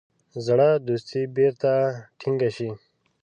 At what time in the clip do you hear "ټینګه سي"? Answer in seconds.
2.19-2.69